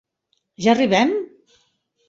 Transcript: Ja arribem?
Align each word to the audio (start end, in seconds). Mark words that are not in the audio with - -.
Ja 0.65 0.71
arribem? 0.75 1.15